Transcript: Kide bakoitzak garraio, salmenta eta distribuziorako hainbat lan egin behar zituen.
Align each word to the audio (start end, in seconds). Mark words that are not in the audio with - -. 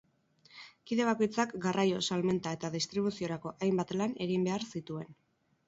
Kide 0.91 1.05
bakoitzak 1.09 1.53
garraio, 1.65 1.99
salmenta 2.07 2.55
eta 2.59 2.73
distribuziorako 2.77 3.55
hainbat 3.69 3.95
lan 4.01 4.19
egin 4.29 4.51
behar 4.51 4.69
zituen. 4.77 5.17